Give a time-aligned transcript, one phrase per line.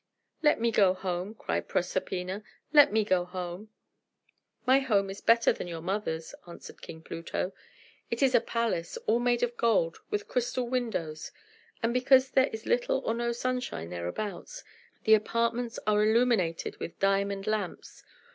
[0.41, 2.41] "Let me go home!" cried Proserpina
[2.73, 3.69] "let me go home!"
[4.65, 7.53] "My home is better than your mother's," answered King Pluto.
[8.09, 11.31] "It is a palace, all made of gold, with crystal windows;
[11.83, 14.63] and because there is little or no sunshine thereabouts,
[15.03, 18.03] the apartments are illuminated with diamond lamps.